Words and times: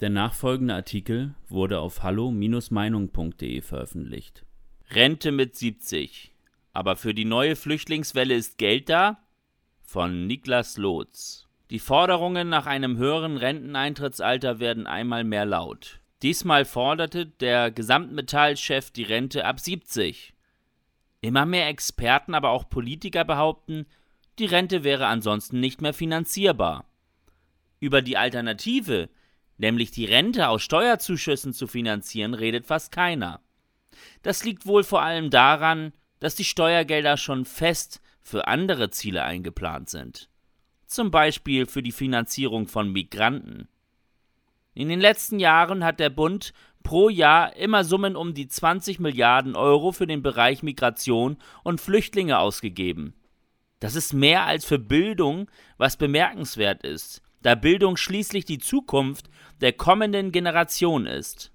Der 0.00 0.10
nachfolgende 0.10 0.74
Artikel 0.74 1.34
wurde 1.48 1.80
auf 1.80 2.02
hallo-meinung.de 2.02 3.62
veröffentlicht. 3.62 4.44
Rente 4.90 5.32
mit 5.32 5.56
70. 5.56 6.34
Aber 6.74 6.96
für 6.96 7.14
die 7.14 7.24
neue 7.24 7.56
Flüchtlingswelle 7.56 8.34
ist 8.34 8.58
Geld 8.58 8.90
da? 8.90 9.18
Von 9.82 10.26
Niklas 10.26 10.76
Lotz. 10.76 11.48
Die 11.70 11.78
Forderungen 11.78 12.50
nach 12.50 12.66
einem 12.66 12.98
höheren 12.98 13.38
Renteneintrittsalter 13.38 14.60
werden 14.60 14.86
einmal 14.86 15.24
mehr 15.24 15.46
laut. 15.46 16.00
Diesmal 16.22 16.66
forderte 16.66 17.24
der 17.26 17.70
Gesamtmetallchef 17.70 18.90
die 18.90 19.02
Rente 19.02 19.46
ab 19.46 19.60
70. 19.60 20.34
Immer 21.22 21.46
mehr 21.46 21.68
Experten, 21.68 22.34
aber 22.34 22.50
auch 22.50 22.68
Politiker 22.68 23.24
behaupten, 23.24 23.86
die 24.38 24.44
Rente 24.44 24.84
wäre 24.84 25.06
ansonsten 25.06 25.60
nicht 25.60 25.80
mehr 25.80 25.94
finanzierbar. 25.94 26.84
Über 27.80 28.02
die 28.02 28.18
Alternative, 28.18 29.08
nämlich 29.58 29.90
die 29.90 30.04
Rente 30.04 30.48
aus 30.48 30.62
Steuerzuschüssen 30.62 31.52
zu 31.52 31.66
finanzieren, 31.66 32.34
redet 32.34 32.66
fast 32.66 32.92
keiner. 32.92 33.40
Das 34.22 34.44
liegt 34.44 34.66
wohl 34.66 34.84
vor 34.84 35.02
allem 35.02 35.30
daran, 35.30 35.92
dass 36.20 36.34
die 36.34 36.44
Steuergelder 36.44 37.16
schon 37.16 37.44
fest 37.44 38.00
für 38.20 38.48
andere 38.48 38.90
Ziele 38.90 39.22
eingeplant 39.22 39.88
sind. 39.88 40.28
Zum 40.86 41.10
Beispiel 41.10 41.66
für 41.66 41.82
die 41.82 41.92
Finanzierung 41.92 42.66
von 42.66 42.92
Migranten. 42.92 43.68
In 44.74 44.88
den 44.88 45.00
letzten 45.00 45.38
Jahren 45.38 45.84
hat 45.84 46.00
der 46.00 46.10
Bund 46.10 46.52
pro 46.82 47.08
Jahr 47.08 47.56
immer 47.56 47.82
Summen 47.82 48.14
um 48.14 48.34
die 48.34 48.46
20 48.46 49.00
Milliarden 49.00 49.56
Euro 49.56 49.90
für 49.90 50.06
den 50.06 50.22
Bereich 50.22 50.62
Migration 50.62 51.38
und 51.64 51.80
Flüchtlinge 51.80 52.38
ausgegeben. 52.38 53.14
Das 53.80 53.94
ist 53.94 54.12
mehr 54.12 54.44
als 54.44 54.64
für 54.64 54.78
Bildung, 54.78 55.50
was 55.78 55.96
bemerkenswert 55.96 56.84
ist, 56.84 57.22
da 57.42 57.54
Bildung 57.54 57.96
schließlich 57.96 58.44
die 58.44 58.58
Zukunft 58.58 59.28
der 59.60 59.72
kommenden 59.72 60.32
Generation 60.32 61.06
ist. 61.06 61.52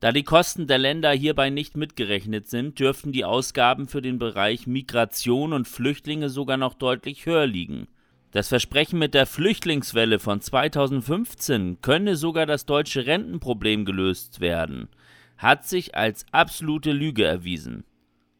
Da 0.00 0.12
die 0.12 0.22
Kosten 0.22 0.66
der 0.66 0.78
Länder 0.78 1.12
hierbei 1.12 1.50
nicht 1.50 1.76
mitgerechnet 1.76 2.48
sind, 2.48 2.78
dürften 2.78 3.12
die 3.12 3.26
Ausgaben 3.26 3.86
für 3.86 4.00
den 4.00 4.18
Bereich 4.18 4.66
Migration 4.66 5.52
und 5.52 5.68
Flüchtlinge 5.68 6.30
sogar 6.30 6.56
noch 6.56 6.74
deutlich 6.74 7.26
höher 7.26 7.46
liegen. 7.46 7.86
Das 8.32 8.48
Versprechen 8.48 8.98
mit 8.98 9.12
der 9.12 9.26
Flüchtlingswelle 9.26 10.18
von 10.18 10.40
2015 10.40 11.82
könne 11.82 12.16
sogar 12.16 12.46
das 12.46 12.64
deutsche 12.64 13.04
Rentenproblem 13.04 13.84
gelöst 13.84 14.40
werden, 14.40 14.88
hat 15.36 15.66
sich 15.66 15.96
als 15.96 16.24
absolute 16.30 16.92
Lüge 16.92 17.24
erwiesen. 17.24 17.84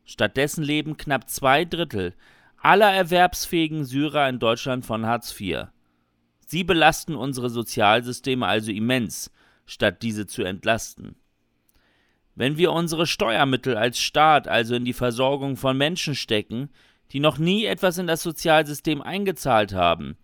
Stattdessen 0.05 0.65
leben 0.65 0.97
knapp 0.97 1.29
zwei 1.29 1.65
Drittel 1.65 2.15
aller 2.63 2.91
erwerbsfähigen 2.93 3.85
Syrer 3.85 4.29
in 4.29 4.39
Deutschland 4.39 4.87
von 4.87 5.07
Hartz 5.07 5.39
IV. 5.39 5.67
Sie 6.51 6.65
belasten 6.65 7.15
unsere 7.15 7.49
Sozialsysteme 7.49 8.45
also 8.45 8.73
immens, 8.73 9.31
statt 9.67 10.03
diese 10.03 10.27
zu 10.27 10.43
entlasten. 10.43 11.15
Wenn 12.35 12.57
wir 12.57 12.73
unsere 12.73 13.07
Steuermittel 13.07 13.77
als 13.77 14.01
Staat 14.01 14.49
also 14.49 14.75
in 14.75 14.85
die 14.85 14.93
Versorgung 14.93 15.57
von 15.57 15.79
Menschen 15.79 16.17
stecken, 16.17 16.71
die 17.13 17.21
noch 17.21 17.39
nie 17.39 17.67
etwas 17.67 17.99
in 17.99 18.09
das 18.09 18.25
Sozialsystem 18.25 19.01
eingezahlt 19.01 19.75
haben, 19.75 20.17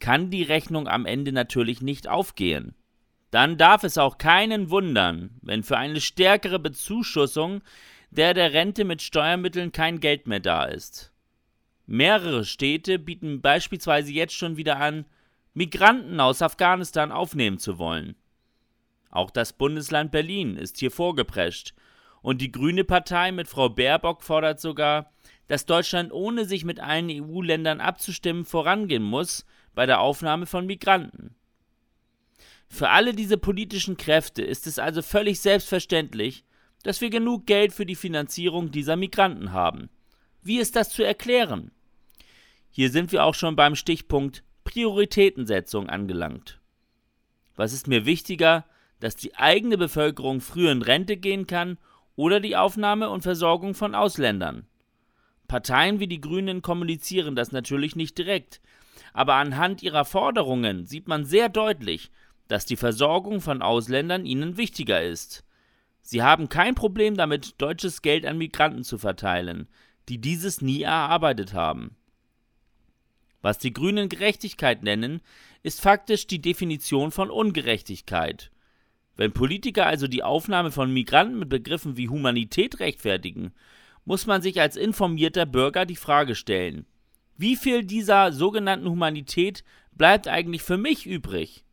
kann 0.00 0.28
die 0.28 0.42
Rechnung 0.42 0.86
am 0.86 1.06
Ende 1.06 1.32
natürlich 1.32 1.80
nicht 1.80 2.08
aufgehen. 2.08 2.74
Dann 3.30 3.56
darf 3.56 3.82
es 3.82 3.96
auch 3.96 4.18
keinen 4.18 4.68
wundern, 4.68 5.30
wenn 5.40 5.62
für 5.62 5.78
eine 5.78 6.02
stärkere 6.02 6.58
Bezuschussung 6.58 7.62
der 8.10 8.34
der 8.34 8.52
Rente 8.52 8.84
mit 8.84 9.00
Steuermitteln 9.00 9.72
kein 9.72 9.98
Geld 9.98 10.26
mehr 10.26 10.40
da 10.40 10.66
ist. 10.66 11.10
Mehrere 11.86 12.44
Städte 12.44 12.98
bieten 12.98 13.40
beispielsweise 13.40 14.12
jetzt 14.12 14.34
schon 14.34 14.58
wieder 14.58 14.78
an, 14.78 15.06
Migranten 15.52 16.20
aus 16.20 16.42
Afghanistan 16.42 17.10
aufnehmen 17.10 17.58
zu 17.58 17.78
wollen. 17.78 18.14
Auch 19.10 19.30
das 19.30 19.52
Bundesland 19.52 20.12
Berlin 20.12 20.56
ist 20.56 20.78
hier 20.78 20.90
vorgeprescht, 20.90 21.74
und 22.22 22.40
die 22.40 22.52
Grüne 22.52 22.84
Partei 22.84 23.32
mit 23.32 23.48
Frau 23.48 23.68
Baerbock 23.68 24.22
fordert 24.22 24.60
sogar, 24.60 25.10
dass 25.48 25.66
Deutschland 25.66 26.12
ohne 26.12 26.44
sich 26.44 26.64
mit 26.64 26.78
allen 26.78 27.10
EU-Ländern 27.10 27.80
abzustimmen 27.80 28.44
vorangehen 28.44 29.02
muss 29.02 29.44
bei 29.74 29.86
der 29.86 30.00
Aufnahme 30.00 30.46
von 30.46 30.66
Migranten. 30.66 31.34
Für 32.68 32.90
alle 32.90 33.14
diese 33.14 33.36
politischen 33.36 33.96
Kräfte 33.96 34.42
ist 34.42 34.68
es 34.68 34.78
also 34.78 35.02
völlig 35.02 35.40
selbstverständlich, 35.40 36.44
dass 36.84 37.00
wir 37.00 37.10
genug 37.10 37.46
Geld 37.46 37.72
für 37.72 37.86
die 37.86 37.96
Finanzierung 37.96 38.70
dieser 38.70 38.96
Migranten 38.96 39.52
haben. 39.52 39.90
Wie 40.42 40.58
ist 40.58 40.76
das 40.76 40.90
zu 40.90 41.02
erklären? 41.02 41.72
Hier 42.70 42.90
sind 42.90 43.10
wir 43.10 43.24
auch 43.24 43.34
schon 43.34 43.56
beim 43.56 43.74
Stichpunkt 43.74 44.44
Prioritätensetzung 44.70 45.88
angelangt. 45.88 46.60
Was 47.56 47.72
ist 47.72 47.88
mir 47.88 48.06
wichtiger, 48.06 48.64
dass 49.00 49.16
die 49.16 49.34
eigene 49.34 49.76
Bevölkerung 49.76 50.40
früher 50.40 50.70
in 50.70 50.82
Rente 50.82 51.16
gehen 51.16 51.48
kann 51.48 51.76
oder 52.14 52.38
die 52.38 52.54
Aufnahme 52.54 53.10
und 53.10 53.22
Versorgung 53.22 53.74
von 53.74 53.96
Ausländern? 53.96 54.66
Parteien 55.48 55.98
wie 55.98 56.06
die 56.06 56.20
Grünen 56.20 56.62
kommunizieren 56.62 57.34
das 57.34 57.50
natürlich 57.50 57.96
nicht 57.96 58.16
direkt, 58.16 58.60
aber 59.12 59.34
anhand 59.34 59.82
ihrer 59.82 60.04
Forderungen 60.04 60.86
sieht 60.86 61.08
man 61.08 61.24
sehr 61.24 61.48
deutlich, 61.48 62.12
dass 62.46 62.64
die 62.64 62.76
Versorgung 62.76 63.40
von 63.40 63.62
Ausländern 63.62 64.24
ihnen 64.24 64.56
wichtiger 64.56 65.02
ist. 65.02 65.44
Sie 66.00 66.22
haben 66.22 66.48
kein 66.48 66.76
Problem 66.76 67.16
damit, 67.16 67.60
deutsches 67.60 68.02
Geld 68.02 68.24
an 68.24 68.38
Migranten 68.38 68.84
zu 68.84 68.98
verteilen, 68.98 69.66
die 70.08 70.18
dieses 70.20 70.62
nie 70.62 70.82
erarbeitet 70.82 71.54
haben. 71.54 71.96
Was 73.42 73.58
die 73.58 73.72
Grünen 73.72 74.08
Gerechtigkeit 74.08 74.82
nennen, 74.82 75.20
ist 75.62 75.80
faktisch 75.80 76.26
die 76.26 76.40
Definition 76.40 77.10
von 77.10 77.30
Ungerechtigkeit. 77.30 78.50
Wenn 79.16 79.32
Politiker 79.32 79.86
also 79.86 80.06
die 80.06 80.22
Aufnahme 80.22 80.70
von 80.70 80.92
Migranten 80.92 81.38
mit 81.38 81.48
Begriffen 81.48 81.96
wie 81.96 82.08
Humanität 82.08 82.80
rechtfertigen, 82.80 83.52
muss 84.04 84.26
man 84.26 84.42
sich 84.42 84.60
als 84.60 84.76
informierter 84.76 85.46
Bürger 85.46 85.86
die 85.86 85.96
Frage 85.96 86.34
stellen, 86.34 86.86
wie 87.36 87.56
viel 87.56 87.84
dieser 87.84 88.32
sogenannten 88.32 88.88
Humanität 88.88 89.64
bleibt 89.92 90.28
eigentlich 90.28 90.62
für 90.62 90.76
mich 90.76 91.06
übrig? 91.06 91.64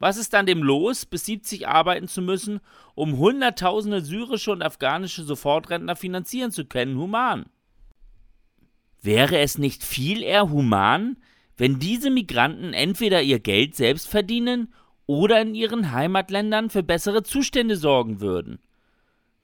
Was 0.00 0.16
ist 0.16 0.32
dann 0.32 0.46
dem 0.46 0.62
los, 0.62 1.06
bis 1.06 1.26
70 1.26 1.68
arbeiten 1.68 2.08
zu 2.08 2.22
müssen, 2.22 2.60
um 2.94 3.18
Hunderttausende 3.18 4.00
syrische 4.00 4.50
und 4.50 4.62
afghanische 4.62 5.22
Sofortrentner 5.22 5.94
finanzieren 5.94 6.50
zu 6.50 6.64
können, 6.64 6.96
human? 6.96 7.46
Wäre 9.02 9.38
es 9.38 9.58
nicht 9.58 9.82
viel 9.82 10.22
eher 10.22 10.50
human, 10.50 11.16
wenn 11.56 11.78
diese 11.78 12.10
Migranten 12.10 12.72
entweder 12.72 13.22
ihr 13.22 13.38
Geld 13.38 13.76
selbst 13.76 14.08
verdienen 14.08 14.72
oder 15.06 15.40
in 15.40 15.54
ihren 15.54 15.92
Heimatländern 15.92 16.70
für 16.70 16.82
bessere 16.82 17.22
Zustände 17.22 17.76
sorgen 17.76 18.20
würden? 18.20 18.60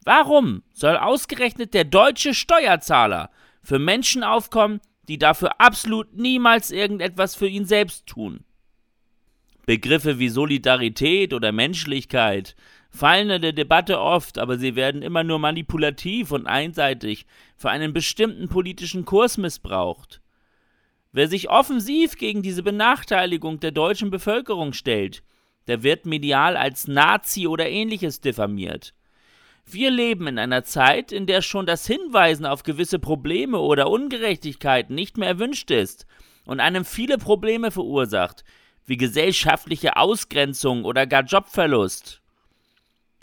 Warum 0.05 0.62
soll 0.72 0.97
ausgerechnet 0.97 1.75
der 1.75 1.84
deutsche 1.84 2.33
Steuerzahler 2.33 3.31
für 3.62 3.78
Menschen 3.78 4.22
aufkommen, 4.22 4.81
die 5.09 5.19
dafür 5.19 5.61
absolut 5.61 6.17
niemals 6.17 6.71
irgendetwas 6.71 7.34
für 7.34 7.49
ihn 7.49 7.65
selbst 7.65 8.06
tun? 8.06 8.44
Begriffe 9.67 10.21
wie 10.21 10.28
Solidarität 10.28 11.34
oder 11.34 11.50
Menschlichkeit 11.50 12.55
fallen 12.96 13.30
in 13.30 13.42
der 13.42 13.52
Debatte 13.52 14.00
oft, 14.00 14.38
aber 14.38 14.58
sie 14.58 14.74
werden 14.74 15.02
immer 15.02 15.22
nur 15.22 15.38
manipulativ 15.38 16.32
und 16.32 16.46
einseitig 16.46 17.26
für 17.56 17.70
einen 17.70 17.92
bestimmten 17.92 18.48
politischen 18.48 19.04
Kurs 19.04 19.38
missbraucht. 19.38 20.20
Wer 21.12 21.28
sich 21.28 21.48
offensiv 21.48 22.16
gegen 22.16 22.42
diese 22.42 22.62
Benachteiligung 22.62 23.60
der 23.60 23.70
deutschen 23.70 24.10
Bevölkerung 24.10 24.72
stellt, 24.72 25.22
der 25.66 25.82
wird 25.82 26.06
medial 26.06 26.56
als 26.56 26.88
Nazi 26.88 27.46
oder 27.46 27.68
ähnliches 27.68 28.20
diffamiert. 28.20 28.94
Wir 29.64 29.90
leben 29.90 30.26
in 30.26 30.38
einer 30.38 30.62
Zeit, 30.62 31.12
in 31.12 31.26
der 31.26 31.42
schon 31.42 31.66
das 31.66 31.86
Hinweisen 31.86 32.46
auf 32.46 32.62
gewisse 32.62 32.98
Probleme 32.98 33.58
oder 33.58 33.90
Ungerechtigkeiten 33.90 34.94
nicht 34.94 35.18
mehr 35.18 35.28
erwünscht 35.28 35.70
ist 35.70 36.06
und 36.44 36.60
einem 36.60 36.84
viele 36.84 37.18
Probleme 37.18 37.70
verursacht, 37.70 38.44
wie 38.84 38.96
gesellschaftliche 38.96 39.96
Ausgrenzung 39.96 40.84
oder 40.84 41.06
gar 41.06 41.24
Jobverlust. 41.24 42.22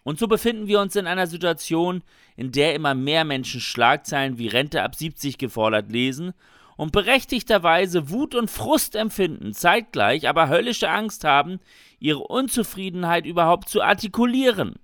Und 0.03 0.19
so 0.19 0.27
befinden 0.27 0.67
wir 0.67 0.81
uns 0.81 0.95
in 0.95 1.07
einer 1.07 1.27
Situation, 1.27 2.03
in 2.35 2.51
der 2.51 2.75
immer 2.75 2.93
mehr 2.93 3.23
Menschen 3.23 3.61
Schlagzeilen 3.61 4.37
wie 4.37 4.47
Rente 4.47 4.83
ab 4.83 4.95
70 4.95 5.37
gefordert 5.37 5.91
lesen 5.91 6.33
und 6.75 6.91
berechtigterweise 6.91 8.09
Wut 8.09 8.35
und 8.35 8.49
Frust 8.49 8.95
empfinden, 8.95 9.53
zeitgleich 9.53 10.27
aber 10.27 10.49
höllische 10.49 10.89
Angst 10.89 11.23
haben, 11.23 11.59
ihre 11.99 12.19
Unzufriedenheit 12.19 13.25
überhaupt 13.25 13.69
zu 13.69 13.81
artikulieren. 13.81 14.75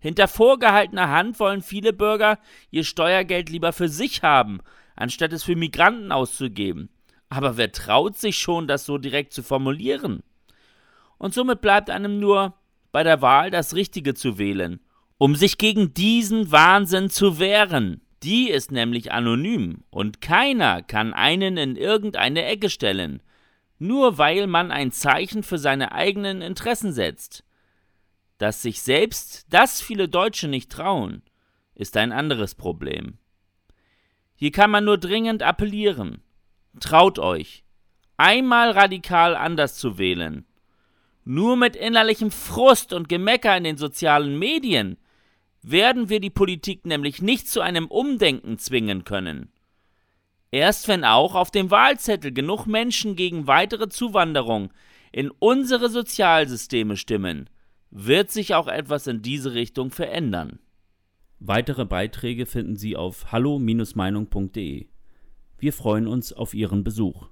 Hinter 0.00 0.26
vorgehaltener 0.26 1.10
Hand 1.10 1.38
wollen 1.38 1.62
viele 1.62 1.92
Bürger 1.92 2.38
ihr 2.70 2.82
Steuergeld 2.82 3.50
lieber 3.50 3.72
für 3.72 3.88
sich 3.88 4.24
haben, 4.24 4.58
anstatt 4.96 5.32
es 5.32 5.44
für 5.44 5.54
Migranten 5.54 6.10
auszugeben. 6.10 6.88
Aber 7.28 7.56
wer 7.56 7.70
traut 7.70 8.16
sich 8.16 8.36
schon, 8.36 8.66
das 8.66 8.84
so 8.84 8.98
direkt 8.98 9.32
zu 9.32 9.44
formulieren? 9.44 10.24
Und 11.18 11.34
somit 11.34 11.60
bleibt 11.60 11.88
einem 11.88 12.18
nur 12.18 12.54
bei 12.92 13.02
der 13.02 13.22
Wahl 13.22 13.50
das 13.50 13.74
Richtige 13.74 14.14
zu 14.14 14.38
wählen, 14.38 14.80
um 15.18 15.34
sich 15.34 15.58
gegen 15.58 15.94
diesen 15.94 16.52
Wahnsinn 16.52 17.10
zu 17.10 17.38
wehren. 17.38 18.02
Die 18.22 18.50
ist 18.50 18.70
nämlich 18.70 19.10
anonym 19.10 19.82
und 19.90 20.20
keiner 20.20 20.82
kann 20.82 21.12
einen 21.12 21.56
in 21.56 21.74
irgendeine 21.74 22.44
Ecke 22.44 22.70
stellen, 22.70 23.20
nur 23.78 24.16
weil 24.18 24.46
man 24.46 24.70
ein 24.70 24.92
Zeichen 24.92 25.42
für 25.42 25.58
seine 25.58 25.90
eigenen 25.90 26.40
Interessen 26.40 26.92
setzt. 26.92 27.44
Dass 28.38 28.62
sich 28.62 28.82
selbst 28.82 29.46
das 29.50 29.80
viele 29.80 30.08
Deutsche 30.08 30.46
nicht 30.46 30.70
trauen, 30.70 31.22
ist 31.74 31.96
ein 31.96 32.12
anderes 32.12 32.54
Problem. 32.54 33.18
Hier 34.36 34.52
kann 34.52 34.70
man 34.70 34.84
nur 34.84 34.98
dringend 34.98 35.42
appellieren. 35.42 36.22
Traut 36.80 37.18
euch, 37.18 37.64
einmal 38.16 38.70
radikal 38.70 39.36
anders 39.36 39.76
zu 39.76 39.98
wählen. 39.98 40.46
Nur 41.24 41.56
mit 41.56 41.76
innerlichem 41.76 42.30
Frust 42.30 42.92
und 42.92 43.08
Gemecker 43.08 43.56
in 43.56 43.64
den 43.64 43.76
sozialen 43.76 44.38
Medien 44.38 44.96
werden 45.62 46.08
wir 46.08 46.20
die 46.20 46.30
Politik 46.30 46.84
nämlich 46.84 47.22
nicht 47.22 47.48
zu 47.48 47.60
einem 47.60 47.86
Umdenken 47.86 48.58
zwingen 48.58 49.04
können. 49.04 49.52
Erst 50.50 50.88
wenn 50.88 51.04
auch 51.04 51.34
auf 51.34 51.50
dem 51.50 51.70
Wahlzettel 51.70 52.32
genug 52.32 52.66
Menschen 52.66 53.16
gegen 53.16 53.46
weitere 53.46 53.88
Zuwanderung 53.88 54.72
in 55.12 55.30
unsere 55.30 55.88
Sozialsysteme 55.88 56.96
stimmen, 56.96 57.48
wird 57.90 58.30
sich 58.30 58.54
auch 58.54 58.68
etwas 58.68 59.06
in 59.06 59.22
diese 59.22 59.54
Richtung 59.54 59.90
verändern. 59.90 60.58
Weitere 61.38 61.84
Beiträge 61.84 62.46
finden 62.46 62.76
Sie 62.76 62.96
auf 62.96 63.32
hallo-meinung.de. 63.32 64.86
Wir 65.58 65.72
freuen 65.72 66.06
uns 66.06 66.32
auf 66.32 66.54
Ihren 66.54 66.84
Besuch. 66.84 67.28